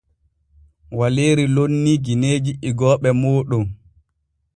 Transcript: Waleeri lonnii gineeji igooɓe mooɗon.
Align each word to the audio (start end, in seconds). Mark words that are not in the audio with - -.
Waleeri 0.99 1.45
lonnii 1.55 1.97
gineeji 2.05 2.51
igooɓe 2.69 3.09
mooɗon. 3.21 3.65